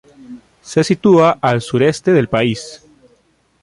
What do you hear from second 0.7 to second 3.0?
sitúa al sureste del país.